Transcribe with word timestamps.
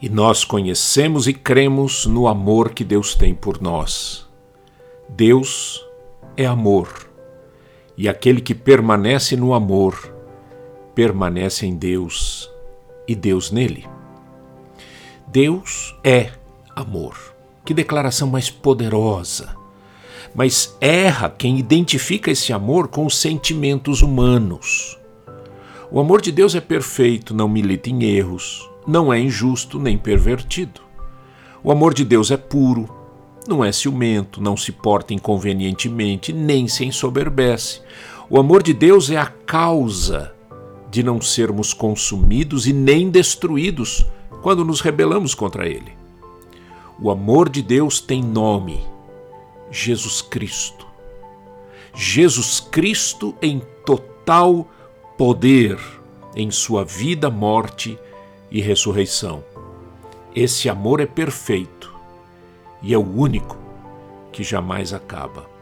E 0.00 0.08
nós 0.08 0.44
conhecemos 0.44 1.26
e 1.26 1.34
cremos 1.34 2.06
no 2.06 2.28
amor 2.28 2.70
que 2.70 2.84
Deus 2.84 3.14
tem 3.14 3.34
por 3.34 3.60
nós. 3.60 4.28
Deus 5.08 5.84
é 6.36 6.46
amor, 6.46 7.10
e 7.96 8.08
aquele 8.08 8.40
que 8.40 8.54
permanece 8.54 9.36
no 9.36 9.52
amor, 9.52 10.14
permanece 10.94 11.66
em 11.66 11.74
Deus 11.74 12.48
e 13.08 13.14
Deus 13.14 13.50
nele. 13.50 13.86
Deus 15.26 15.96
é 16.04 16.30
amor. 16.76 17.16
Que 17.64 17.74
declaração 17.74 18.28
mais 18.28 18.48
poderosa! 18.48 19.56
Mas 20.34 20.76
erra 20.80 21.28
quem 21.28 21.58
identifica 21.58 22.30
esse 22.30 22.52
amor 22.52 22.88
com 22.88 23.04
os 23.04 23.18
sentimentos 23.18 24.00
humanos. 24.00 24.98
O 25.90 25.98
amor 25.98 26.20
de 26.20 26.30
Deus 26.30 26.54
é 26.54 26.60
perfeito, 26.60 27.34
não 27.34 27.48
milita 27.48 27.90
em 27.90 28.04
erros, 28.04 28.68
não 28.88 29.12
é 29.12 29.20
injusto 29.20 29.78
nem 29.78 29.98
pervertido. 29.98 30.80
O 31.62 31.70
amor 31.70 31.92
de 31.92 32.06
Deus 32.06 32.30
é 32.30 32.38
puro, 32.38 32.88
não 33.46 33.62
é 33.62 33.70
ciumento, 33.70 34.42
não 34.42 34.56
se 34.56 34.72
porta 34.72 35.12
inconvenientemente, 35.12 36.32
nem 36.32 36.66
se 36.66 36.86
ensoberbece. 36.86 37.82
O 38.30 38.40
amor 38.40 38.62
de 38.62 38.72
Deus 38.72 39.10
é 39.10 39.18
a 39.18 39.26
causa 39.26 40.34
de 40.90 41.02
não 41.02 41.20
sermos 41.20 41.74
consumidos 41.74 42.66
e 42.66 42.72
nem 42.72 43.10
destruídos 43.10 44.06
quando 44.42 44.64
nos 44.64 44.80
rebelamos 44.80 45.34
contra 45.34 45.68
Ele. 45.68 45.92
O 46.98 47.10
amor 47.10 47.50
de 47.50 47.60
Deus 47.60 48.00
tem 48.00 48.22
nome: 48.22 48.80
Jesus 49.70 50.22
Cristo. 50.22 50.86
Jesus 51.94 52.58
Cristo 52.58 53.34
em 53.42 53.60
total 53.84 54.66
poder 55.18 55.78
em 56.34 56.50
sua 56.50 56.84
vida, 56.84 57.28
morte 57.28 57.98
e 58.50 58.60
ressurreição. 58.60 59.44
Esse 60.34 60.68
amor 60.68 61.00
é 61.00 61.06
perfeito 61.06 61.94
e 62.82 62.94
é 62.94 62.98
o 62.98 63.02
único 63.02 63.58
que 64.32 64.42
jamais 64.42 64.92
acaba. 64.92 65.57